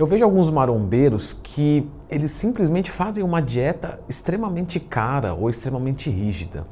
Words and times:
Eu 0.00 0.06
vejo 0.06 0.24
alguns 0.24 0.48
marombeiros 0.48 1.34
que 1.34 1.86
eles 2.08 2.30
simplesmente 2.30 2.90
fazem 2.90 3.22
uma 3.22 3.42
dieta 3.42 4.00
extremamente 4.08 4.80
cara 4.80 5.34
ou 5.34 5.50
extremamente 5.50 6.08
rígida. 6.08 6.66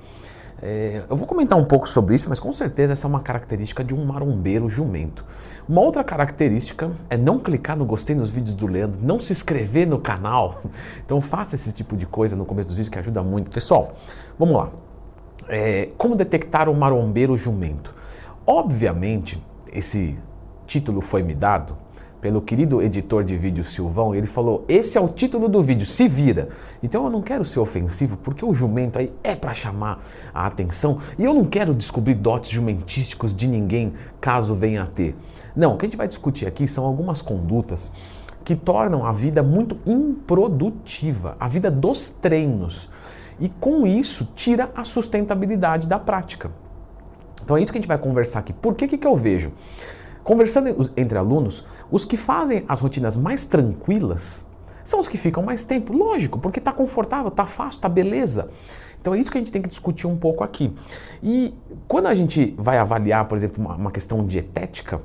É, 0.62 1.02
eu 1.10 1.14
vou 1.14 1.28
comentar 1.28 1.58
um 1.58 1.64
pouco 1.67 1.86
sobre 1.86 2.14
isso, 2.14 2.26
mas 2.26 2.41
com 2.41 2.50
certeza 2.50 2.94
essa 2.94 3.06
é 3.06 3.08
uma 3.10 3.20
característica 3.20 3.84
de 3.84 3.94
um 3.94 4.02
marombeiro 4.02 4.67
jumento. 4.70 5.26
Uma 5.68 5.83
outra 5.83 6.02
característica 6.02 6.91
é 7.10 7.18
não 7.18 7.38
clicar 7.38 7.76
no 7.76 7.84
gostei 7.84 8.16
nos 8.16 8.30
vídeos 8.30 8.54
do 8.54 8.66
Leandro, 8.66 8.98
não 9.02 9.21
se 9.21 9.31
inscrever 9.31 9.87
no 9.87 9.99
canal. 9.99 10.63
Então 11.05 11.21
faça 11.21 11.55
esse 11.55 11.75
tipo 11.75 11.99
de 11.99 12.07
coisa 12.07 12.35
no 12.35 12.47
começo 12.47 12.69
dos 12.69 12.79
vídeos 12.79 12.89
que 12.89 12.99
ajuda 12.99 13.23
muito. 13.23 13.51
Pessoal, 13.51 13.93
vamos 14.39 14.57
lá. 14.57 14.71
É, 15.47 15.91
como 15.99 16.17
detectar 16.17 16.67
um 16.71 16.75
marombeiro 16.75 17.37
jumento? 17.37 17.95
Obviamente, 18.47 19.39
esse 19.71 20.19
título 20.67 21.03
foi 21.03 21.23
me 21.23 21.35
dado 21.35 21.77
pelo 22.21 22.41
querido 22.41 22.82
editor 22.82 23.23
de 23.25 23.37
vídeo 23.37 23.62
Silvão, 23.64 24.14
ele 24.14 24.27
falou: 24.27 24.64
"Esse 24.68 24.98
é 24.98 25.00
o 25.00 25.09
título 25.09 25.49
do 25.49 25.63
vídeo, 25.63 25.86
se 25.86 26.08
vira". 26.08 26.49
Então 26.82 27.04
eu 27.04 27.11
não 27.11 27.22
quero 27.22 27.44
ser 27.44 27.61
ofensivo, 27.61 28.17
porque 28.17 28.44
o 28.44 28.53
jumento 28.53 28.99
aí 28.99 29.13
é 29.22 29.35
para 29.35 29.54
chamar 29.54 30.03
a 30.32 30.46
atenção, 30.46 30.99
e 31.18 31.25
eu 31.25 31.32
não 31.32 31.44
quero 31.44 31.75
descobrir 31.75 32.14
dotes 32.14 32.50
jumentísticos 32.50 33.34
de 33.34 33.46
ninguém, 33.46 33.92
caso 34.20 34.54
venha 34.54 34.82
a 34.82 34.86
ter. 34.86 35.16
Não, 35.54 35.74
o 35.74 35.77
que 35.77 35.86
a 35.86 35.88
gente 35.88 35.98
vai 35.98 36.08
discutir 36.08 36.46
aqui 36.46 36.68
são 36.68 36.84
algumas 36.84 37.22
condutas 37.22 37.92
que 38.44 38.56
tornam 38.56 39.05
a 39.05 39.12
vida 39.12 39.42
muito 39.42 39.77
improdutiva, 39.84 41.36
a 41.38 41.46
vida 41.46 41.70
dos 41.70 42.08
treinos. 42.08 42.88
E 43.38 43.48
com 43.48 43.86
isso 43.86 44.28
tira 44.34 44.70
a 44.74 44.84
sustentabilidade 44.84 45.86
da 45.86 45.98
prática. 45.98 46.50
Então 47.42 47.56
é 47.56 47.62
isso 47.62 47.72
que 47.72 47.78
a 47.78 47.80
gente 47.80 47.88
vai 47.88 47.98
conversar 47.98 48.41
aqui. 48.41 48.52
Por 48.52 48.74
que 48.74 48.86
que, 48.86 48.98
que 48.98 49.06
eu 49.06 49.14
vejo? 49.14 49.52
Conversando 50.28 50.92
entre 50.95 51.16
alunos, 51.16 51.64
os 51.91 52.05
que 52.05 52.14
fazem 52.14 52.62
as 52.69 52.82
rotinas 52.82 53.16
mais 53.16 53.46
tranquilas 53.46 54.46
são 54.84 55.00
os 55.00 55.09
que 55.09 55.16
ficam 55.16 55.42
mais 55.42 55.64
tempo. 55.64 55.96
Lógico, 55.96 56.38
porque 56.38 56.59
está 56.59 56.70
confortável, 56.70 57.28
está 57.28 57.47
fácil, 57.47 57.78
está 57.78 57.89
beleza. 57.89 58.50
Então 59.00 59.14
é 59.14 59.19
isso 59.19 59.30
que 59.30 59.39
a 59.39 59.41
gente 59.41 59.50
tem 59.50 59.62
que 59.62 59.70
discutir 59.70 60.06
um 60.06 60.19
pouco 60.19 60.44
aqui. 60.44 60.70
E 61.22 61.55
quando 61.86 62.08
a 62.08 62.14
gente 62.14 62.55
vai 62.58 62.77
avaliar, 62.77 63.25
por 63.25 63.36
exemplo, 63.36 63.64
uma, 63.64 63.75
uma 63.75 63.91
questão 63.91 64.27
dietética, 64.27 65.00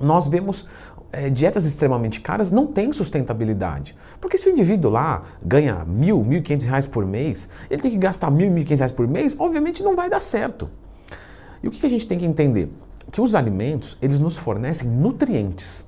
nós 0.00 0.26
vemos 0.26 0.66
é, 1.12 1.28
dietas 1.28 1.66
extremamente 1.66 2.22
caras 2.22 2.50
não 2.50 2.66
têm 2.68 2.90
sustentabilidade. 2.90 3.94
Porque 4.18 4.38
se 4.38 4.48
o 4.48 4.50
indivíduo 4.50 4.90
lá 4.90 5.24
ganha 5.44 5.84
mil, 5.84 6.24
mil 6.24 6.38
e 6.38 6.42
quinhentos 6.42 6.64
reais 6.64 6.86
por 6.86 7.04
mês, 7.04 7.50
ele 7.68 7.82
tem 7.82 7.90
que 7.90 7.98
gastar 7.98 8.30
mil, 8.30 8.50
mil 8.50 8.62
e 8.62 8.64
quinhentos 8.64 8.80
reais 8.80 8.92
por 8.92 9.06
mês, 9.06 9.36
obviamente 9.38 9.82
não 9.82 9.94
vai 9.94 10.08
dar 10.08 10.22
certo. 10.22 10.70
E 11.62 11.68
o 11.68 11.70
que 11.70 11.84
a 11.84 11.90
gente 11.90 12.06
tem 12.06 12.16
que 12.16 12.24
entender? 12.24 12.72
Que 13.10 13.20
os 13.20 13.34
alimentos 13.34 13.96
eles 14.00 14.20
nos 14.20 14.36
fornecem 14.36 14.88
nutrientes. 14.88 15.86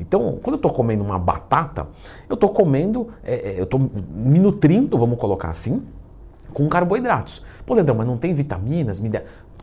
Então, 0.00 0.38
quando 0.42 0.54
eu 0.54 0.58
estou 0.58 0.72
comendo 0.72 1.02
uma 1.02 1.18
batata, 1.18 1.88
eu 2.28 2.34
estou 2.34 2.50
comendo, 2.50 3.08
é, 3.24 3.52
é 3.52 3.58
eu 3.58 3.64
estou 3.64 3.80
me 3.80 4.38
nutrindo, 4.38 4.96
vamos 4.96 5.18
colocar 5.18 5.48
assim, 5.48 5.82
com 6.52 6.68
carboidratos. 6.68 7.44
Pô, 7.66 7.74
Leandrão, 7.74 7.96
mas 7.96 8.06
não 8.06 8.16
tem 8.16 8.32
vitaminas? 8.32 9.00
Me 9.00 9.10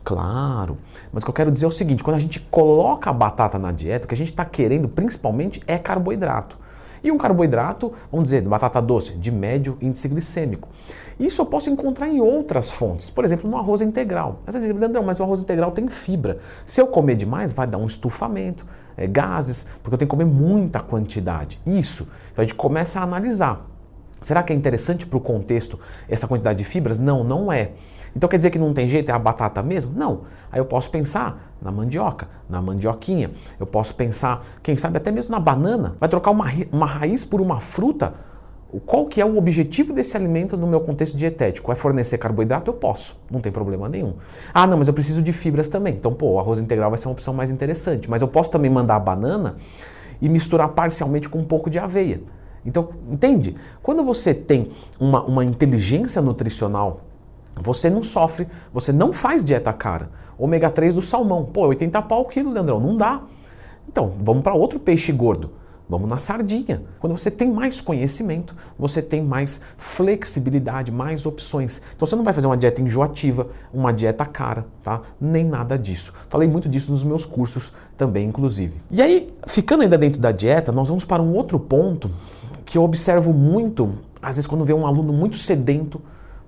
Claro, 0.06 0.78
mas 1.12 1.24
o 1.24 1.26
que 1.26 1.30
eu 1.30 1.34
quero 1.34 1.50
dizer 1.50 1.64
é 1.64 1.68
o 1.68 1.72
seguinte: 1.72 2.04
quando 2.04 2.14
a 2.14 2.20
gente 2.20 2.38
coloca 2.38 3.10
a 3.10 3.12
batata 3.12 3.58
na 3.58 3.72
dieta, 3.72 4.04
o 4.04 4.08
que 4.08 4.14
a 4.14 4.16
gente 4.16 4.30
está 4.30 4.44
querendo 4.44 4.88
principalmente 4.88 5.60
é 5.66 5.76
carboidrato. 5.78 6.56
E 7.02 7.10
um 7.10 7.18
carboidrato, 7.18 7.92
vamos 8.10 8.24
dizer, 8.24 8.42
batata 8.42 8.80
doce, 8.80 9.12
de 9.12 9.30
médio 9.30 9.76
índice 9.80 10.08
glicêmico. 10.08 10.68
Isso 11.18 11.40
eu 11.40 11.46
posso 11.46 11.70
encontrar 11.70 12.08
em 12.08 12.20
outras 12.20 12.70
fontes, 12.70 13.08
por 13.08 13.24
exemplo, 13.24 13.48
no 13.48 13.56
arroz 13.56 13.80
integral. 13.80 14.40
Às 14.46 14.54
vezes, 14.54 14.70
Leandrão, 14.74 15.02
mas 15.02 15.18
o 15.18 15.22
arroz 15.22 15.40
integral 15.40 15.70
tem 15.72 15.88
fibra. 15.88 16.38
Se 16.66 16.80
eu 16.80 16.86
comer 16.86 17.16
demais, 17.16 17.52
vai 17.52 17.66
dar 17.66 17.78
um 17.78 17.86
estufamento, 17.86 18.66
é, 18.96 19.06
gases, 19.06 19.66
porque 19.82 19.94
eu 19.94 19.98
tenho 19.98 20.08
que 20.08 20.16
comer 20.16 20.26
muita 20.26 20.80
quantidade. 20.80 21.60
Isso. 21.66 22.06
Então 22.32 22.42
a 22.42 22.46
gente 22.46 22.56
começa 22.56 23.00
a 23.00 23.02
analisar. 23.02 23.66
Será 24.20 24.42
que 24.42 24.52
é 24.52 24.56
interessante 24.56 25.06
para 25.06 25.16
o 25.16 25.20
contexto 25.20 25.78
essa 26.08 26.26
quantidade 26.26 26.58
de 26.58 26.64
fibras? 26.64 26.98
Não, 26.98 27.22
não 27.22 27.52
é. 27.52 27.72
Então 28.16 28.28
quer 28.28 28.38
dizer 28.38 28.50
que 28.50 28.58
não 28.58 28.72
tem 28.72 28.88
jeito, 28.88 29.10
é 29.10 29.12
a 29.12 29.18
batata 29.18 29.62
mesmo? 29.62 29.92
Não. 29.94 30.22
Aí 30.50 30.58
eu 30.58 30.64
posso 30.64 30.90
pensar 30.90 31.52
na 31.60 31.70
mandioca, 31.70 32.28
na 32.48 32.62
mandioquinha. 32.62 33.30
Eu 33.60 33.66
posso 33.66 33.94
pensar, 33.94 34.42
quem 34.62 34.74
sabe 34.74 34.96
até 34.96 35.12
mesmo 35.12 35.32
na 35.32 35.40
banana. 35.40 35.96
Vai 36.00 36.08
trocar 36.08 36.30
uma, 36.30 36.46
uma 36.72 36.86
raiz 36.86 37.24
por 37.24 37.42
uma 37.42 37.60
fruta? 37.60 38.14
Qual 38.84 39.06
que 39.06 39.20
é 39.20 39.24
o 39.24 39.36
objetivo 39.38 39.92
desse 39.92 40.16
alimento 40.16 40.56
no 40.56 40.66
meu 40.66 40.80
contexto 40.80 41.16
dietético? 41.16 41.70
É 41.70 41.74
fornecer 41.74 42.18
carboidrato? 42.18 42.70
Eu 42.70 42.74
posso, 42.74 43.18
não 43.30 43.40
tem 43.40 43.52
problema 43.52 43.88
nenhum. 43.88 44.14
Ah, 44.52 44.66
não, 44.66 44.78
mas 44.78 44.88
eu 44.88 44.94
preciso 44.94 45.22
de 45.22 45.32
fibras 45.32 45.68
também. 45.68 45.94
Então, 45.94 46.12
pô, 46.12 46.32
o 46.32 46.40
arroz 46.40 46.58
integral 46.58 46.90
vai 46.90 46.98
ser 46.98 47.08
uma 47.08 47.12
opção 47.12 47.32
mais 47.32 47.50
interessante. 47.50 48.10
Mas 48.10 48.22
eu 48.22 48.28
posso 48.28 48.50
também 48.50 48.70
mandar 48.70 48.96
a 48.96 49.00
banana 49.00 49.56
e 50.20 50.28
misturar 50.28 50.70
parcialmente 50.70 51.28
com 51.28 51.38
um 51.38 51.44
pouco 51.44 51.70
de 51.70 51.78
aveia. 51.78 52.20
Então, 52.66 52.90
entende? 53.10 53.54
Quando 53.82 54.04
você 54.04 54.34
tem 54.34 54.70
uma, 55.00 55.22
uma 55.24 55.44
inteligência 55.44 56.20
nutricional 56.20 57.00
você 57.60 57.88
não 57.88 58.02
sofre, 58.02 58.46
você 58.72 58.92
não 58.92 59.12
faz 59.12 59.42
dieta 59.42 59.72
cara. 59.72 60.10
Ômega 60.38 60.68
3 60.68 60.94
do 60.94 61.02
salmão, 61.02 61.44
pô, 61.46 61.66
80 61.68 62.02
pau 62.02 62.20
o 62.20 62.24
quilo, 62.26 62.52
Leandrão, 62.52 62.78
não 62.78 62.96
dá. 62.96 63.22
Então, 63.88 64.12
vamos 64.20 64.42
para 64.42 64.54
outro 64.54 64.78
peixe 64.78 65.10
gordo. 65.10 65.50
Vamos 65.88 66.08
na 66.08 66.18
sardinha. 66.18 66.82
Quando 66.98 67.16
você 67.16 67.30
tem 67.30 67.48
mais 67.48 67.80
conhecimento, 67.80 68.56
você 68.76 69.00
tem 69.00 69.22
mais 69.22 69.60
flexibilidade, 69.76 70.90
mais 70.90 71.24
opções. 71.26 71.80
Então 71.94 72.04
você 72.04 72.16
não 72.16 72.24
vai 72.24 72.34
fazer 72.34 72.48
uma 72.48 72.56
dieta 72.56 72.82
enjoativa, 72.82 73.46
uma 73.72 73.92
dieta 73.92 74.26
cara, 74.26 74.66
tá? 74.82 75.00
Nem 75.20 75.44
nada 75.44 75.78
disso. 75.78 76.12
Falei 76.28 76.48
muito 76.48 76.68
disso 76.68 76.90
nos 76.90 77.04
meus 77.04 77.24
cursos 77.24 77.72
também, 77.96 78.26
inclusive. 78.26 78.80
E 78.90 79.00
aí, 79.00 79.28
ficando 79.46 79.84
ainda 79.84 79.96
dentro 79.96 80.20
da 80.20 80.32
dieta, 80.32 80.72
nós 80.72 80.88
vamos 80.88 81.04
para 81.04 81.22
um 81.22 81.32
outro 81.32 81.58
ponto 81.58 82.10
que 82.66 82.76
eu 82.76 82.82
observo 82.82 83.32
muito, 83.32 83.94
às 84.20 84.36
vezes 84.36 84.46
quando 84.46 84.64
vê 84.64 84.74
um 84.74 84.86
aluno 84.86 85.12
muito 85.12 85.36
sedento 85.36 86.02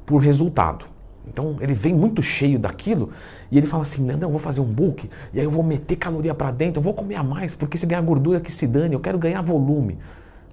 por 0.05 0.19
resultado. 0.19 0.84
Então 1.27 1.56
ele 1.61 1.73
vem 1.73 1.95
muito 1.95 2.21
cheio 2.21 2.59
daquilo 2.59 3.11
e 3.51 3.56
ele 3.56 3.67
fala 3.67 3.83
assim: 3.83 4.05
não, 4.05 4.19
eu 4.21 4.31
vou 4.31 4.39
fazer 4.39 4.61
um 4.61 4.67
book 4.67 5.09
e 5.33 5.39
aí 5.39 5.45
eu 5.45 5.51
vou 5.51 5.62
meter 5.62 5.97
caloria 5.97 6.34
para 6.34 6.51
dentro, 6.51 6.81
eu 6.81 6.83
vou 6.83 6.93
comer 6.93 7.15
a 7.15 7.23
mais, 7.23 7.55
porque 7.55 7.79
se 7.79 7.87
ganhar 7.87 8.03
gordura 8.03 8.41
que 8.41 8.51
se 8.51 8.67
dane, 8.67 8.95
eu 8.95 9.01
quero 9.01 9.17
ganhar 9.17 9.41
volume. 9.43 9.99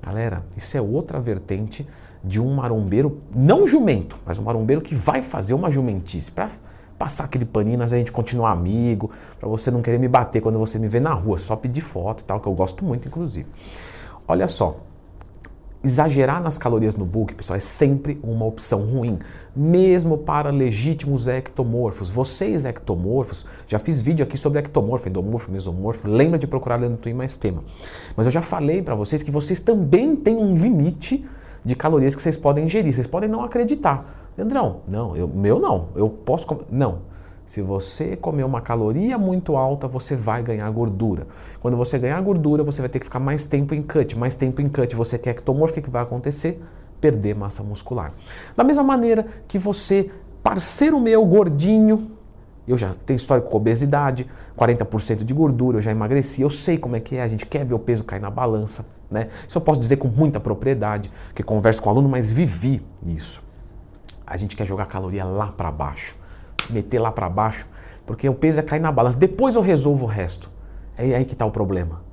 Galera, 0.02 0.46
isso 0.56 0.78
é 0.78 0.82
outra 0.82 1.20
vertente 1.20 1.88
de 2.24 2.40
um 2.42 2.56
marombeiro, 2.56 3.22
não 3.34 3.66
jumento, 3.66 4.18
mas 4.26 4.38
um 4.38 4.44
marombeiro 4.44 4.82
que 4.82 4.94
vai 4.94 5.22
fazer 5.22 5.54
uma 5.54 5.72
jumentice 5.72 6.32
para 6.32 6.50
passar 6.98 7.26
aquele 7.26 7.46
paninho, 7.46 7.82
a 7.82 7.88
gente 7.88 8.12
continuar 8.12 8.52
amigo, 8.52 9.12
para 9.40 9.50
você 9.50 9.70
não 9.70 9.82
querer 9.82 9.98
me 9.98 10.08
bater 10.08 10.42
quando 10.42 10.58
você 10.58 10.80
me 10.80 10.88
vê 10.88 11.00
na 11.00 11.14
rua, 11.14 11.38
só 11.38 11.56
pedir 11.56 11.82
foto 11.82 12.22
e 12.22 12.24
tal, 12.24 12.40
que 12.40 12.48
eu 12.48 12.54
gosto 12.54 12.86
muito, 12.86 13.08
inclusive. 13.08 13.48
Olha 14.28 14.48
só, 14.48 14.80
Exagerar 15.86 16.42
nas 16.42 16.58
calorias 16.58 16.96
no 16.96 17.06
book, 17.06 17.36
pessoal, 17.36 17.58
é 17.58 17.60
sempre 17.60 18.20
uma 18.24 18.44
opção 18.44 18.84
ruim, 18.84 19.20
mesmo 19.56 20.18
para 20.18 20.50
legítimos 20.50 21.28
ectomorfos. 21.28 22.10
Vocês 22.10 22.66
ectomorfos, 22.66 23.46
já 23.68 23.78
fiz 23.78 24.02
vídeo 24.02 24.24
aqui 24.26 24.36
sobre 24.36 24.58
ectomorfo, 24.58 25.08
endomorfo, 25.08 25.52
mesomorfo, 25.52 26.08
lembra 26.08 26.40
de 26.40 26.48
procurar 26.48 26.80
no 26.80 26.98
Twin 26.98 27.14
mais 27.14 27.38
tema. 27.38 27.62
Mas 28.18 28.26
eu 28.26 28.32
já 28.32 28.42
falei 28.42 28.82
para 28.82 28.96
vocês 28.96 29.22
que 29.22 29.30
vocês 29.30 29.60
também 29.60 30.16
têm 30.16 30.36
um 30.36 30.56
limite 30.56 31.24
de 31.64 31.76
calorias 31.76 32.16
que 32.16 32.22
vocês 32.24 32.36
podem 32.36 32.66
ingerir. 32.66 32.92
Vocês 32.92 33.06
podem 33.06 33.30
não 33.30 33.44
acreditar. 33.44 34.32
Leandrão, 34.36 34.78
não, 34.88 35.16
eu, 35.16 35.28
meu 35.28 35.60
não, 35.60 35.90
eu 35.96 36.10
posso 36.10 36.48
comer. 36.48 36.66
Não. 36.72 37.15
Se 37.46 37.62
você 37.62 38.16
comer 38.16 38.44
uma 38.44 38.60
caloria 38.60 39.20
muito 39.20 39.56
alta, 39.56 39.88
você 39.88 40.16
vai 40.16 40.42
ganhar 40.42 40.68
gordura. 40.72 41.28
Quando 41.62 41.78
você 41.78 42.00
ganhar 42.00 42.20
gordura, 42.22 42.64
você 42.64 42.82
vai 42.82 42.90
ter 42.90 42.98
que 42.98 43.06
ficar 43.06 43.20
mais 43.20 43.46
tempo 43.46 43.76
em 43.76 43.84
cut. 43.84 44.18
Mais 44.18 44.36
tempo 44.36 44.62
em 44.62 44.68
cut, 44.68 44.96
você 44.96 45.18
quer 45.18 45.32
ectomorfo, 45.32 45.72
o 45.72 45.76
que, 45.76 45.82
que 45.84 45.90
vai 45.90 46.02
acontecer? 46.02 46.60
Perder 47.00 47.36
massa 47.36 47.62
muscular. 47.62 48.14
Da 48.56 48.64
mesma 48.64 48.84
maneira 48.84 49.28
que 49.48 49.60
você, 49.60 50.10
parceiro 50.42 51.00
meu, 51.00 51.24
gordinho, 51.24 52.12
eu 52.68 52.80
já 52.80 52.96
tenho 53.06 53.18
histórico 53.18 53.52
com 53.52 53.58
obesidade, 53.58 54.26
40% 54.58 55.24
de 55.24 55.34
gordura, 55.34 55.78
eu 55.78 55.82
já 55.84 55.92
emagreci, 55.92 56.42
eu 56.42 56.50
sei 56.50 56.80
como 56.80 56.96
é 56.96 57.00
que 57.00 57.16
é, 57.16 57.22
a 57.22 57.28
gente 57.28 57.46
quer 57.46 57.64
ver 57.64 57.76
o 57.76 57.80
peso 57.80 58.04
cair 58.04 58.22
na 58.22 58.32
balança. 58.32 58.88
Né? 59.12 59.28
Isso 59.48 59.56
eu 59.56 59.62
posso 59.62 59.80
dizer 59.80 59.98
com 59.98 60.08
muita 60.08 60.40
propriedade, 60.40 61.12
que 61.36 61.44
converso 61.44 61.80
com 61.80 61.90
o 61.90 61.92
aluno, 61.92 62.10
mas 62.10 62.32
vivi 62.32 62.82
isso. 63.06 63.44
A 64.26 64.36
gente 64.36 64.56
quer 64.56 64.66
jogar 64.66 64.88
caloria 64.88 65.24
lá 65.24 65.52
para 65.52 65.70
baixo 65.70 66.25
meter 66.70 67.00
lá 67.00 67.12
para 67.12 67.30
baixo, 67.30 67.68
porque 68.06 68.28
o 68.28 68.34
peso 68.34 68.60
é 68.60 68.64
cair 68.64 68.80
na 68.80 68.92
balança. 68.92 69.18
Depois 69.18 69.56
eu 69.56 69.62
resolvo 69.62 70.06
o 70.06 70.08
resto. 70.08 70.50
É 70.98 71.16
aí 71.16 71.26
que 71.26 71.34
está 71.34 71.46
o 71.46 71.52
problema. 71.52 72.06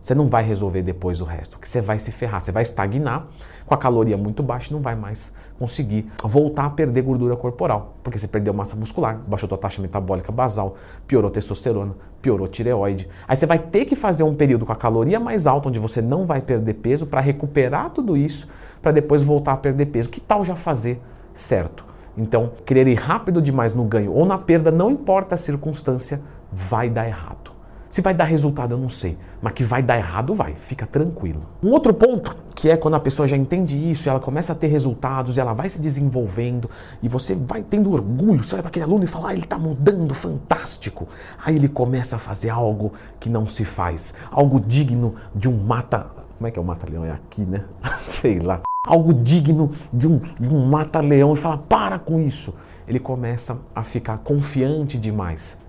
Você 0.00 0.14
não 0.14 0.28
vai 0.28 0.42
resolver 0.42 0.80
depois 0.80 1.20
o 1.20 1.24
resto, 1.24 1.56
porque 1.56 1.68
você 1.68 1.80
vai 1.80 1.98
se 1.98 2.10
ferrar, 2.10 2.40
você 2.40 2.50
vai 2.50 2.62
estagnar 2.62 3.26
com 3.66 3.74
a 3.74 3.76
caloria 3.76 4.16
muito 4.16 4.42
baixa 4.42 4.70
e 4.70 4.72
não 4.72 4.80
vai 4.80 4.94
mais 4.94 5.34
conseguir 5.58 6.10
voltar 6.22 6.64
a 6.64 6.70
perder 6.70 7.02
gordura 7.02 7.36
corporal, 7.36 7.96
porque 8.02 8.18
você 8.18 8.26
perdeu 8.26 8.54
massa 8.54 8.76
muscular, 8.76 9.18
baixou 9.26 9.46
tua 9.46 9.58
taxa 9.58 9.82
metabólica 9.82 10.32
basal, 10.32 10.74
piorou 11.06 11.30
testosterona, 11.30 11.94
piorou 12.22 12.48
tireoide. 12.48 13.10
Aí 13.28 13.36
você 13.36 13.44
vai 13.44 13.58
ter 13.58 13.84
que 13.84 13.94
fazer 13.94 14.22
um 14.22 14.34
período 14.34 14.64
com 14.64 14.72
a 14.72 14.76
caloria 14.76 15.20
mais 15.20 15.46
alta, 15.46 15.68
onde 15.68 15.78
você 15.78 16.00
não 16.00 16.24
vai 16.24 16.40
perder 16.40 16.74
peso, 16.74 17.06
para 17.06 17.20
recuperar 17.20 17.90
tudo 17.90 18.16
isso, 18.16 18.48
para 18.80 18.92
depois 18.92 19.22
voltar 19.22 19.52
a 19.52 19.56
perder 19.58 19.86
peso. 19.86 20.08
Que 20.08 20.20
tal 20.20 20.42
já 20.46 20.56
fazer 20.56 20.98
certo? 21.34 21.89
Então, 22.16 22.52
querer 22.64 22.86
ir 22.86 22.94
rápido 22.94 23.40
demais 23.40 23.74
no 23.74 23.84
ganho 23.84 24.12
ou 24.12 24.26
na 24.26 24.38
perda, 24.38 24.70
não 24.70 24.90
importa 24.90 25.34
a 25.34 25.38
circunstância, 25.38 26.20
vai 26.52 26.88
dar 26.90 27.06
errado. 27.06 27.50
Se 27.90 28.00
vai 28.00 28.14
dar 28.14 28.22
resultado, 28.22 28.72
eu 28.74 28.78
não 28.78 28.88
sei. 28.88 29.18
Mas 29.42 29.52
que 29.52 29.64
vai 29.64 29.82
dar 29.82 29.98
errado, 29.98 30.32
vai. 30.32 30.54
Fica 30.54 30.86
tranquilo. 30.86 31.42
Um 31.60 31.70
outro 31.70 31.92
ponto, 31.92 32.36
que 32.54 32.70
é 32.70 32.76
quando 32.76 32.94
a 32.94 33.00
pessoa 33.00 33.26
já 33.26 33.36
entende 33.36 33.76
isso, 33.90 34.08
ela 34.08 34.20
começa 34.20 34.52
a 34.52 34.54
ter 34.54 34.68
resultados, 34.68 35.38
ela 35.38 35.52
vai 35.52 35.68
se 35.68 35.80
desenvolvendo 35.80 36.70
e 37.02 37.08
você 37.08 37.34
vai 37.34 37.64
tendo 37.64 37.92
orgulho. 37.92 38.44
Você 38.44 38.54
olha 38.54 38.62
para 38.62 38.68
aquele 38.68 38.84
aluno 38.84 39.02
e 39.02 39.08
fala, 39.08 39.30
ah, 39.30 39.32
ele 39.32 39.42
está 39.42 39.58
mudando, 39.58 40.14
fantástico. 40.14 41.08
Aí 41.44 41.56
ele 41.56 41.66
começa 41.66 42.14
a 42.14 42.18
fazer 42.20 42.50
algo 42.50 42.92
que 43.18 43.28
não 43.28 43.48
se 43.48 43.64
faz. 43.64 44.14
Algo 44.30 44.60
digno 44.60 45.16
de 45.34 45.48
um 45.48 45.58
mata. 45.58 46.06
Como 46.38 46.46
é 46.46 46.50
que 46.52 46.60
é 46.60 46.62
o 46.62 46.64
mata-leão? 46.64 47.04
É 47.04 47.10
aqui, 47.10 47.42
né? 47.42 47.64
sei 48.06 48.38
lá. 48.38 48.60
Algo 48.86 49.12
digno 49.12 49.70
de 49.92 50.08
um, 50.08 50.20
um 50.50 50.66
mata-leão. 50.66 51.32
Ele 51.32 51.40
fala, 51.40 51.58
para 51.58 51.98
com 51.98 52.20
isso. 52.20 52.54
Ele 52.88 52.98
começa 52.98 53.60
a 53.74 53.82
ficar 53.82 54.18
confiante 54.18 54.98
demais. 54.98 55.60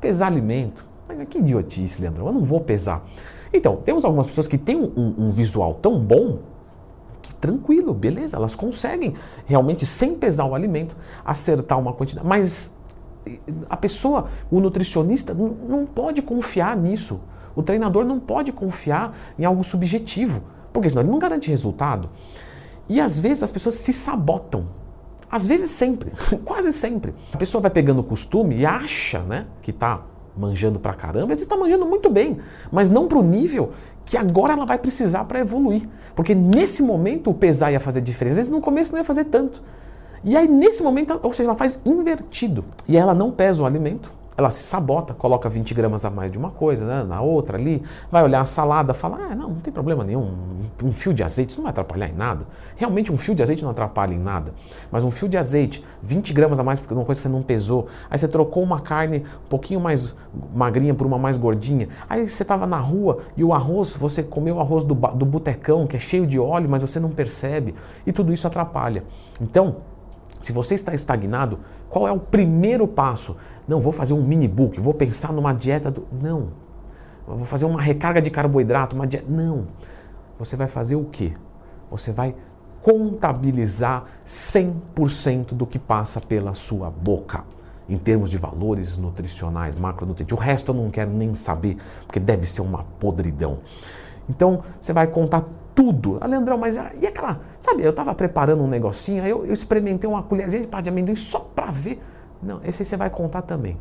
Pesar 0.00 0.26
alimento 0.26 0.86
que 1.28 1.38
idiotice, 1.38 2.00
Leandro, 2.02 2.26
eu 2.26 2.32
não 2.32 2.42
vou 2.42 2.60
pesar. 2.60 3.04
Então, 3.52 3.76
temos 3.76 4.04
algumas 4.04 4.26
pessoas 4.26 4.48
que 4.48 4.58
têm 4.58 4.76
um, 4.76 5.14
um 5.18 5.30
visual 5.30 5.74
tão 5.74 5.98
bom 5.98 6.40
que 7.22 7.34
tranquilo, 7.34 7.94
beleza, 7.94 8.36
elas 8.36 8.54
conseguem 8.54 9.14
realmente, 9.46 9.86
sem 9.86 10.14
pesar 10.14 10.44
o 10.44 10.54
alimento, 10.54 10.96
acertar 11.24 11.78
uma 11.78 11.92
quantidade. 11.92 12.26
Mas 12.26 12.76
a 13.68 13.76
pessoa, 13.76 14.26
o 14.50 14.60
nutricionista, 14.60 15.34
não 15.34 15.86
pode 15.86 16.22
confiar 16.22 16.76
nisso. 16.76 17.20
O 17.54 17.62
treinador 17.62 18.04
não 18.04 18.20
pode 18.20 18.52
confiar 18.52 19.16
em 19.38 19.44
algo 19.44 19.64
subjetivo, 19.64 20.42
porque 20.76 20.90
senão 20.90 21.02
ele 21.02 21.10
não 21.10 21.18
garante 21.18 21.48
resultado. 21.48 22.10
E 22.86 23.00
às 23.00 23.18
vezes 23.18 23.42
as 23.42 23.50
pessoas 23.50 23.76
se 23.76 23.94
sabotam. 23.94 24.66
Às 25.30 25.46
vezes 25.46 25.70
sempre, 25.70 26.12
quase 26.44 26.70
sempre. 26.70 27.14
A 27.32 27.36
pessoa 27.38 27.62
vai 27.62 27.70
pegando 27.70 28.00
o 28.00 28.04
costume 28.04 28.58
e 28.58 28.66
acha 28.66 29.20
né, 29.20 29.46
que 29.62 29.70
está 29.70 30.02
manjando 30.36 30.78
pra 30.78 30.92
caramba, 30.92 31.24
às 31.24 31.28
vezes 31.28 31.44
está 31.44 31.56
manjando 31.56 31.86
muito 31.86 32.10
bem, 32.10 32.36
mas 32.70 32.90
não 32.90 33.08
para 33.08 33.16
o 33.16 33.22
nível 33.22 33.70
que 34.04 34.18
agora 34.18 34.52
ela 34.52 34.66
vai 34.66 34.76
precisar 34.76 35.24
para 35.24 35.40
evoluir. 35.40 35.88
Porque 36.14 36.34
nesse 36.34 36.82
momento 36.82 37.30
o 37.30 37.34
pesar 37.34 37.72
ia 37.72 37.80
fazer 37.80 38.02
diferença, 38.02 38.32
às 38.32 38.36
vezes 38.36 38.52
no 38.52 38.60
começo 38.60 38.92
não 38.92 38.98
ia 38.98 39.04
fazer 39.04 39.24
tanto. 39.24 39.62
E 40.22 40.36
aí 40.36 40.46
nesse 40.46 40.82
momento, 40.82 41.18
ou 41.22 41.32
seja, 41.32 41.48
ela 41.48 41.58
faz 41.58 41.80
invertido. 41.86 42.66
E 42.86 42.98
ela 42.98 43.14
não 43.14 43.30
pesa 43.30 43.62
o 43.62 43.66
alimento, 43.66 44.12
ela 44.36 44.50
se 44.50 44.62
sabota, 44.62 45.14
coloca 45.14 45.48
20 45.48 45.72
gramas 45.74 46.04
a 46.04 46.10
mais 46.10 46.30
de 46.30 46.38
uma 46.38 46.50
coisa, 46.50 46.84
né, 46.84 47.04
na 47.04 47.20
outra 47.20 47.56
ali, 47.56 47.82
vai 48.10 48.22
olhar 48.22 48.40
a 48.40 48.44
salada, 48.44 48.92
fala, 48.92 49.18
ah, 49.30 49.34
não, 49.34 49.48
não 49.48 49.56
tem 49.56 49.72
problema 49.72 50.04
nenhum, 50.04 50.30
um 50.84 50.92
fio 50.92 51.14
de 51.14 51.22
azeite, 51.22 51.50
isso 51.50 51.60
não 51.60 51.64
vai 51.64 51.70
atrapalhar 51.70 52.08
em 52.08 52.14
nada. 52.14 52.46
Realmente 52.76 53.10
um 53.10 53.16
fio 53.16 53.34
de 53.34 53.42
azeite 53.42 53.62
não 53.62 53.70
atrapalha 53.70 54.12
em 54.12 54.18
nada, 54.18 54.52
mas 54.90 55.04
um 55.04 55.10
fio 55.10 55.28
de 55.28 55.38
azeite, 55.38 55.82
20 56.02 56.32
gramas 56.32 56.60
a 56.60 56.62
mais 56.62 56.78
porque 56.78 56.92
uma 56.92 57.04
coisa 57.04 57.18
que 57.18 57.22
você 57.22 57.28
não 57.28 57.42
pesou, 57.42 57.86
aí 58.10 58.18
você 58.18 58.28
trocou 58.28 58.62
uma 58.62 58.80
carne 58.80 59.24
um 59.44 59.48
pouquinho 59.48 59.80
mais 59.80 60.14
magrinha 60.54 60.94
por 60.94 61.06
uma 61.06 61.18
mais 61.18 61.36
gordinha, 61.36 61.88
aí 62.08 62.28
você 62.28 62.42
estava 62.42 62.66
na 62.66 62.78
rua 62.78 63.18
e 63.36 63.42
o 63.42 63.54
arroz, 63.54 63.96
você 63.96 64.22
comeu 64.22 64.56
o 64.56 64.60
arroz 64.60 64.84
do, 64.84 64.94
do 64.94 65.24
botecão, 65.24 65.86
que 65.86 65.96
é 65.96 66.00
cheio 66.00 66.26
de 66.26 66.38
óleo, 66.38 66.68
mas 66.68 66.82
você 66.82 67.00
não 67.00 67.10
percebe, 67.10 67.74
e 68.06 68.12
tudo 68.12 68.32
isso 68.32 68.46
atrapalha. 68.46 69.02
Então, 69.40 69.76
se 70.40 70.52
você 70.52 70.74
está 70.74 70.94
estagnado, 70.94 71.58
qual 71.88 72.06
é 72.06 72.12
o 72.12 72.18
primeiro 72.18 72.86
passo? 72.86 73.36
Não, 73.66 73.80
vou 73.80 73.92
fazer 73.92 74.12
um 74.12 74.22
mini 74.22 74.48
book, 74.48 74.80
vou 74.80 74.94
pensar 74.94 75.32
numa 75.32 75.52
dieta 75.52 75.90
do. 75.90 76.06
Não. 76.12 76.48
vou 77.26 77.44
fazer 77.44 77.64
uma 77.64 77.80
recarga 77.80 78.20
de 78.20 78.30
carboidrato, 78.30 78.94
uma 78.94 79.06
dieta. 79.06 79.26
Não. 79.28 79.66
Você 80.38 80.56
vai 80.56 80.68
fazer 80.68 80.96
o 80.96 81.04
quê? 81.04 81.32
Você 81.90 82.12
vai 82.12 82.34
contabilizar 82.82 84.04
100% 84.24 85.54
do 85.54 85.66
que 85.66 85.78
passa 85.78 86.20
pela 86.20 86.54
sua 86.54 86.88
boca, 86.90 87.44
em 87.88 87.98
termos 87.98 88.30
de 88.30 88.38
valores 88.38 88.96
nutricionais, 88.96 89.74
macronutrientes. 89.74 90.36
O 90.36 90.40
resto 90.40 90.70
eu 90.70 90.74
não 90.76 90.90
quero 90.90 91.10
nem 91.10 91.34
saber, 91.34 91.76
porque 92.06 92.20
deve 92.20 92.46
ser 92.46 92.62
uma 92.62 92.84
podridão. 93.00 93.58
Então, 94.28 94.62
você 94.80 94.92
vai 94.92 95.06
contar 95.06 95.44
tudo. 95.76 96.16
Ah, 96.22 96.26
Leandrão, 96.26 96.56
mas 96.56 96.76
e 96.76 97.06
aquela. 97.06 97.38
Sabe, 97.60 97.82
eu 97.82 97.90
estava 97.90 98.14
preparando 98.14 98.64
um 98.64 98.66
negocinho, 98.66 99.22
aí 99.22 99.30
eu, 99.30 99.44
eu 99.44 99.52
experimentei 99.52 100.08
uma 100.08 100.22
colherzinha 100.22 100.62
de 100.62 100.68
pasta 100.68 100.84
de 100.84 100.90
amendoim 100.90 101.14
só 101.14 101.38
para 101.38 101.70
ver. 101.70 102.02
Não, 102.42 102.60
esse 102.64 102.82
aí 102.82 102.86
você 102.86 102.96
vai 102.96 103.10
contar 103.10 103.42
também. 103.42 103.76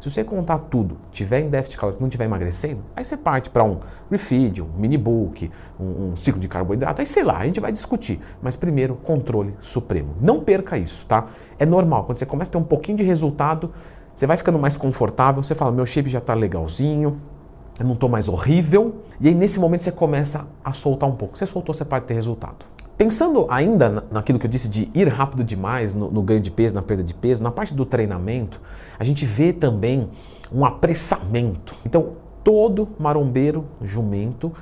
Se 0.00 0.08
você 0.08 0.24
contar 0.24 0.58
tudo, 0.58 0.96
tiver 1.12 1.40
em 1.40 1.50
déficit 1.50 1.76
calórico, 1.76 2.00
não 2.00 2.08
estiver 2.08 2.24
emagrecendo, 2.24 2.82
aí 2.96 3.04
você 3.04 3.18
parte 3.18 3.50
para 3.50 3.62
um 3.64 3.80
refeed, 4.10 4.60
um 4.62 4.68
mini 4.78 4.96
book, 4.96 5.50
um, 5.78 6.12
um, 6.12 6.16
ciclo 6.16 6.40
de 6.40 6.48
carboidrato, 6.48 7.02
aí 7.02 7.06
sei 7.06 7.22
lá, 7.22 7.36
a 7.36 7.44
gente 7.44 7.60
vai 7.60 7.70
discutir. 7.70 8.18
Mas 8.40 8.56
primeiro, 8.56 8.94
controle 8.94 9.54
supremo. 9.60 10.14
Não 10.18 10.40
perca 10.40 10.78
isso, 10.78 11.06
tá? 11.06 11.26
É 11.58 11.66
normal, 11.66 12.04
quando 12.04 12.16
você 12.16 12.24
começa 12.24 12.50
a 12.50 12.52
ter 12.52 12.58
um 12.58 12.64
pouquinho 12.64 12.96
de 12.96 13.04
resultado, 13.04 13.74
você 14.14 14.26
vai 14.26 14.38
ficando 14.38 14.58
mais 14.58 14.78
confortável, 14.78 15.42
você 15.42 15.54
fala, 15.54 15.70
meu 15.70 15.84
shape 15.84 16.08
já 16.08 16.18
está 16.18 16.32
legalzinho, 16.32 17.20
não 17.84 17.94
estou 17.94 18.08
mais 18.08 18.28
horrível. 18.28 19.02
E 19.20 19.28
aí 19.28 19.34
nesse 19.34 19.58
momento 19.58 19.82
você 19.82 19.92
começa 19.92 20.46
a 20.64 20.72
soltar 20.72 21.08
um 21.08 21.14
pouco. 21.14 21.36
Você 21.36 21.46
soltou, 21.46 21.74
você 21.74 21.84
pode 21.84 22.04
ter 22.04 22.14
resultado. 22.14 22.66
Pensando 22.96 23.46
ainda 23.48 24.04
naquilo 24.10 24.38
que 24.38 24.44
eu 24.44 24.50
disse 24.50 24.68
de 24.68 24.90
ir 24.94 25.08
rápido 25.08 25.42
demais 25.42 25.94
no, 25.94 26.10
no, 26.10 26.22
ganho 26.22 26.40
de 26.40 26.50
peso, 26.50 26.74
na 26.74 26.82
perda 26.82 27.02
de 27.02 27.14
peso, 27.14 27.42
na 27.42 27.50
parte 27.50 27.72
do 27.72 27.86
treinamento, 27.86 28.60
a 28.98 29.04
gente 29.04 29.24
vê 29.24 29.54
também 29.54 30.06
um 30.52 30.66
apressamento. 30.66 31.74
Então, 31.84 32.10
todo 32.42 32.88
marombeiro 32.98 33.66
jumento, 33.82 34.52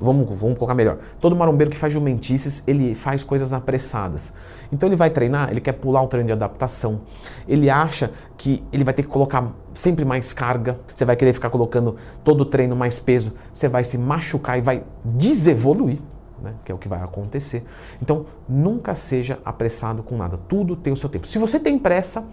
vamos, 0.00 0.38
vamos 0.38 0.56
colocar 0.56 0.74
melhor, 0.74 0.98
todo 1.20 1.36
marombeiro 1.36 1.70
que 1.70 1.76
faz 1.76 1.92
jumentices, 1.92 2.62
ele 2.66 2.94
faz 2.94 3.22
coisas 3.22 3.52
apressadas. 3.52 4.34
Então 4.72 4.88
ele 4.88 4.96
vai 4.96 5.10
treinar, 5.10 5.50
ele 5.50 5.60
quer 5.60 5.72
pular 5.72 6.00
um 6.02 6.06
treino 6.06 6.26
de 6.26 6.32
adaptação, 6.32 7.02
ele 7.46 7.68
acha 7.68 8.10
que 8.36 8.64
ele 8.72 8.84
vai 8.84 8.94
ter 8.94 9.02
que 9.02 9.08
colocar 9.08 9.52
sempre 9.74 10.04
mais 10.04 10.32
carga, 10.32 10.78
você 10.94 11.04
vai 11.04 11.16
querer 11.16 11.32
ficar 11.32 11.50
colocando 11.50 11.96
todo 12.24 12.42
o 12.42 12.44
treino 12.44 12.74
mais 12.74 12.98
peso, 12.98 13.32
você 13.52 13.68
vai 13.68 13.84
se 13.84 13.98
machucar 13.98 14.58
e 14.58 14.60
vai 14.60 14.84
desevoluir. 15.04 15.98
Né, 16.40 16.54
que 16.64 16.70
é 16.70 16.74
o 16.74 16.78
que 16.78 16.88
vai 16.88 17.02
acontecer. 17.02 17.64
Então, 18.00 18.24
nunca 18.48 18.94
seja 18.94 19.40
apressado 19.44 20.04
com 20.04 20.16
nada. 20.16 20.38
Tudo 20.38 20.76
tem 20.76 20.92
o 20.92 20.96
seu 20.96 21.08
tempo. 21.08 21.26
Se 21.26 21.36
você 21.36 21.58
tem 21.58 21.76
pressa, 21.76 22.28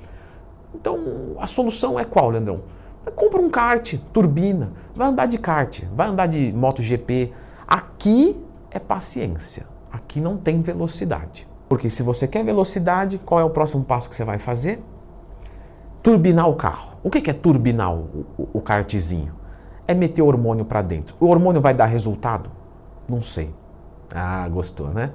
então 0.76 1.36
a 1.40 1.48
solução 1.48 2.00
é 2.00 2.06
qual, 2.06 2.30
Leandrão? 2.30 2.62
Compra 3.12 3.42
um 3.42 3.50
kart, 3.50 3.96
turbina, 4.12 4.72
vai 4.96 5.08
andar 5.08 5.26
de 5.26 5.38
kart, 5.38 5.84
vai 5.94 6.08
andar 6.08 6.28
de 6.28 6.52
MotoGP. 6.54 7.32
Aqui 7.68 8.42
é 8.72 8.80
paciência, 8.80 9.66
aqui 9.92 10.20
não 10.20 10.38
tem 10.38 10.62
velocidade. 10.62 11.48
Porque 11.68 11.90
se 11.90 12.04
você 12.04 12.28
quer 12.28 12.44
velocidade, 12.44 13.18
qual 13.20 13.40
é 13.40 13.44
o 13.44 13.50
próximo 13.50 13.84
passo 13.84 14.10
que 14.10 14.16
você 14.16 14.24
vai 14.24 14.38
fazer? 14.38 14.84
Turbinar 16.04 16.48
o 16.48 16.56
carro. 16.56 16.98
O 17.04 17.10
que 17.10 17.30
é 17.30 17.34
turbinar 17.34 17.94
o, 17.94 18.26
o, 18.54 18.62
kartzinho? 18.62 19.34
É 19.88 19.94
meter 19.94 20.22
hormônio 20.22 20.66
para 20.66 20.82
dentro. 20.82 21.16
O 21.20 21.28
hormônio 21.28 21.62
vai 21.62 21.74
dar 21.74 21.86
resultado? 21.86 22.50
Não 23.10 23.24
sei. 23.24 23.54
Ah, 24.14 24.48
gostou, 24.50 24.90
né? 24.90 25.12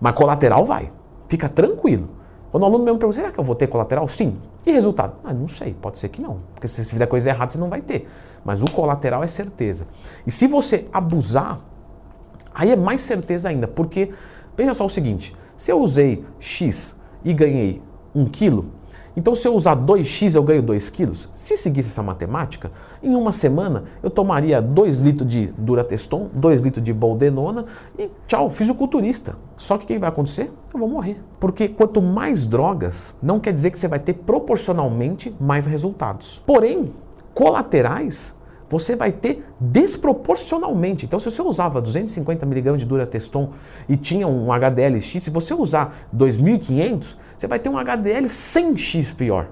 Mas 0.00 0.14
colateral 0.14 0.64
vai. 0.64 0.90
Fica 1.28 1.48
tranquilo. 1.48 2.08
Quando 2.50 2.62
o 2.62 2.66
aluno 2.66 2.84
mesmo 2.84 2.98
pergunta, 2.98 3.20
será 3.20 3.32
que 3.32 3.38
eu 3.38 3.44
vou 3.44 3.54
ter 3.54 3.66
colateral? 3.66 4.08
Sim. 4.08 4.38
E 4.66 4.72
resultado? 4.72 5.16
Ah, 5.24 5.34
não 5.34 5.48
sei, 5.48 5.74
pode 5.74 5.98
ser 5.98 6.08
que 6.08 6.22
não. 6.22 6.40
Porque 6.54 6.66
se 6.66 6.82
você 6.82 6.90
fizer 6.90 7.06
coisa 7.06 7.30
errada, 7.30 7.50
você 7.50 7.58
não 7.58 7.68
vai 7.68 7.82
ter. 7.82 8.08
Mas 8.44 8.62
o 8.62 8.70
colateral 8.70 9.22
é 9.22 9.26
certeza. 9.26 9.86
E 10.26 10.30
se 10.30 10.46
você 10.46 10.86
abusar, 10.92 11.60
aí 12.54 12.70
é 12.70 12.76
mais 12.76 13.02
certeza 13.02 13.48
ainda. 13.48 13.68
Porque, 13.68 14.10
pensa 14.56 14.74
só 14.74 14.86
o 14.86 14.88
seguinte, 14.88 15.36
se 15.56 15.70
eu 15.70 15.80
usei 15.80 16.24
X 16.38 16.98
e 17.22 17.32
ganhei 17.32 17.82
1 18.14 18.26
quilo, 18.26 18.70
então, 19.16 19.34
se 19.34 19.46
eu 19.46 19.54
usar 19.54 19.76
2x, 19.76 20.34
eu 20.34 20.42
ganho 20.42 20.62
2 20.62 20.88
quilos. 20.88 21.28
Se 21.34 21.56
seguisse 21.56 21.90
essa 21.90 22.02
matemática, 22.02 22.72
em 23.02 23.14
uma 23.14 23.30
semana 23.30 23.84
eu 24.02 24.10
tomaria 24.10 24.60
2 24.60 24.98
litros 24.98 25.28
de 25.28 25.46
Durateston, 25.56 26.28
2 26.32 26.62
litros 26.62 26.84
de 26.84 26.92
Boldenona 26.92 27.64
e 27.98 28.10
tchau, 28.26 28.50
fisiculturista. 28.50 29.36
Só 29.56 29.78
que 29.78 29.84
o 29.84 29.86
que 29.86 29.98
vai 29.98 30.08
acontecer? 30.08 30.52
Eu 30.72 30.80
vou 30.80 30.88
morrer. 30.88 31.20
Porque 31.38 31.68
quanto 31.68 32.02
mais 32.02 32.46
drogas, 32.46 33.16
não 33.22 33.38
quer 33.38 33.52
dizer 33.52 33.70
que 33.70 33.78
você 33.78 33.86
vai 33.86 34.00
ter 34.00 34.14
proporcionalmente 34.14 35.34
mais 35.40 35.66
resultados. 35.66 36.42
Porém, 36.44 36.92
colaterais 37.32 38.34
você 38.68 38.96
vai 38.96 39.12
ter 39.12 39.44
desproporcionalmente. 39.60 41.04
Então, 41.04 41.18
se 41.18 41.30
você 41.30 41.42
usava 41.42 41.80
250 41.80 42.46
mg 42.46 42.76
de 42.78 42.86
Durateston 42.86 43.50
e 43.88 43.96
tinha 43.96 44.26
um 44.26 44.52
HDL-X, 44.52 45.22
se 45.22 45.30
você 45.30 45.54
usar 45.54 46.08
2.500, 46.14 47.16
você 47.36 47.46
vai 47.46 47.58
ter 47.58 47.68
um 47.68 47.78
HDL 47.78 48.26
100x 48.26 49.14
pior. 49.14 49.48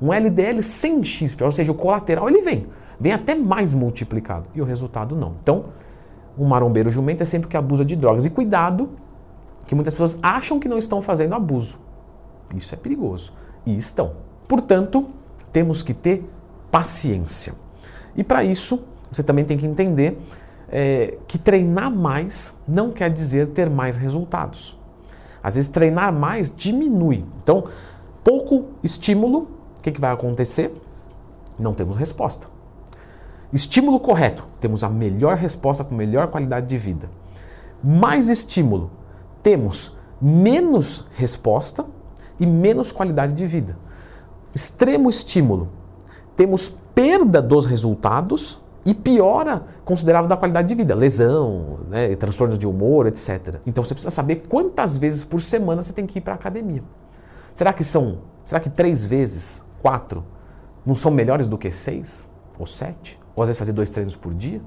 Um 0.00 0.12
LDL 0.12 0.58
100x 0.58 1.36
pior, 1.36 1.46
ou 1.46 1.52
seja, 1.52 1.70
o 1.70 1.74
colateral 1.74 2.28
ele 2.28 2.40
vem, 2.40 2.66
vem 2.98 3.12
até 3.12 3.34
mais 3.34 3.72
multiplicado 3.72 4.48
e 4.54 4.60
o 4.60 4.64
resultado 4.64 5.14
não. 5.14 5.36
Então, 5.40 5.66
um 6.36 6.44
marombeiro 6.46 6.90
jumento 6.90 7.22
é 7.22 7.26
sempre 7.26 7.48
que 7.48 7.56
abusa 7.56 7.84
de 7.84 7.94
drogas. 7.94 8.24
E 8.24 8.30
cuidado, 8.30 8.90
que 9.66 9.74
muitas 9.74 9.94
pessoas 9.94 10.18
acham 10.22 10.58
que 10.58 10.68
não 10.68 10.78
estão 10.78 11.00
fazendo 11.00 11.34
abuso. 11.34 11.78
Isso 12.54 12.74
é 12.74 12.78
perigoso. 12.78 13.32
E 13.64 13.76
estão. 13.76 14.14
Portanto, 14.48 15.08
temos 15.52 15.82
que 15.82 15.94
ter 15.94 16.28
paciência. 16.70 17.54
E 18.16 18.22
para 18.22 18.44
isso, 18.44 18.82
você 19.10 19.22
também 19.22 19.44
tem 19.44 19.56
que 19.56 19.66
entender 19.66 20.18
é, 20.68 21.18
que 21.26 21.38
treinar 21.38 21.90
mais 21.90 22.56
não 22.66 22.90
quer 22.90 23.10
dizer 23.10 23.48
ter 23.48 23.68
mais 23.68 23.96
resultados. 23.96 24.78
Às 25.42 25.56
vezes, 25.56 25.68
treinar 25.68 26.12
mais 26.12 26.54
diminui. 26.54 27.24
Então, 27.38 27.64
pouco 28.22 28.66
estímulo, 28.82 29.48
o 29.78 29.82
que, 29.82 29.90
que 29.90 30.00
vai 30.00 30.12
acontecer? 30.12 30.72
Não 31.58 31.74
temos 31.74 31.96
resposta. 31.96 32.46
Estímulo 33.52 34.00
correto, 34.00 34.46
temos 34.60 34.82
a 34.82 34.88
melhor 34.88 35.36
resposta 35.36 35.84
com 35.84 35.94
melhor 35.94 36.28
qualidade 36.28 36.66
de 36.66 36.78
vida. 36.78 37.10
Mais 37.84 38.28
estímulo, 38.30 38.90
temos 39.42 39.94
menos 40.20 41.04
resposta 41.14 41.84
e 42.40 42.46
menos 42.46 42.92
qualidade 42.92 43.34
de 43.34 43.44
vida. 43.44 43.76
Extremo 44.54 45.10
estímulo, 45.10 45.68
temos 46.34 46.74
perda 46.94 47.40
dos 47.40 47.66
resultados 47.66 48.60
e 48.84 48.94
piora 48.94 49.64
considerável 49.84 50.28
da 50.28 50.36
qualidade 50.36 50.68
de 50.68 50.74
vida, 50.74 50.94
lesão, 50.94 51.78
né, 51.88 52.14
transtornos 52.16 52.58
de 52.58 52.66
humor, 52.66 53.06
etc. 53.06 53.60
Então 53.66 53.84
você 53.84 53.94
precisa 53.94 54.10
saber 54.10 54.42
quantas 54.48 54.98
vezes 54.98 55.22
por 55.22 55.40
semana 55.40 55.82
você 55.82 55.92
tem 55.92 56.06
que 56.06 56.18
ir 56.18 56.22
para 56.22 56.34
a 56.34 56.36
academia. 56.36 56.82
Será 57.54 57.72
que 57.72 57.84
são, 57.84 58.18
será 58.44 58.60
que 58.60 58.70
três 58.70 59.04
vezes, 59.04 59.64
quatro, 59.80 60.24
não 60.84 60.94
são 60.94 61.10
melhores 61.10 61.46
do 61.46 61.56
que 61.56 61.70
seis 61.70 62.28
ou 62.58 62.66
sete? 62.66 63.20
Ou 63.36 63.42
às 63.42 63.48
vezes 63.48 63.58
fazer 63.58 63.72
dois 63.72 63.90
treinos 63.90 64.16
por 64.16 64.34
dia? 64.34 64.60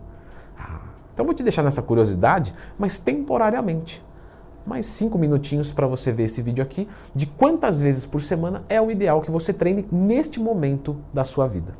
Ah, 0.57 0.81
então 1.13 1.25
vou 1.25 1.35
te 1.35 1.43
deixar 1.43 1.63
nessa 1.63 1.81
curiosidade, 1.81 2.53
mas 2.77 2.97
temporariamente. 2.97 4.03
Mais 4.65 4.85
cinco 4.87 5.17
minutinhos 5.17 5.71
para 5.71 5.85
você 5.85 6.11
ver 6.11 6.23
esse 6.23 6.41
vídeo 6.41 6.63
aqui 6.63 6.87
de 7.13 7.27
quantas 7.27 7.81
vezes 7.81 8.05
por 8.05 8.21
semana 8.21 8.63
é 8.67 8.81
o 8.81 8.89
ideal 8.89 9.21
que 9.21 9.29
você 9.29 9.53
treine 9.53 9.85
neste 9.91 10.39
momento 10.39 10.97
da 11.13 11.23
sua 11.23 11.45
vida. 11.45 11.73